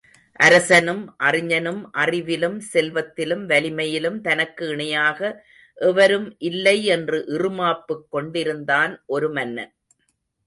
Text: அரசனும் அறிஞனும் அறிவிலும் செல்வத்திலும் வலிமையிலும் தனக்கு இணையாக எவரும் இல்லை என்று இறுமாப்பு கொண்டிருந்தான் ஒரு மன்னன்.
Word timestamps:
அரசனும் 0.39 1.01
அறிஞனும் 1.19 1.81
அறிவிலும் 1.97 2.55
செல்வத்திலும் 2.73 3.43
வலிமையிலும் 3.45 4.17
தனக்கு 4.21 4.65
இணையாக 4.67 5.19
எவரும் 5.81 6.27
இல்லை 6.41 6.75
என்று 6.85 7.19
இறுமாப்பு 7.27 7.97
கொண்டிருந்தான் 8.09 8.95
ஒரு 9.07 9.29
மன்னன். 9.31 9.71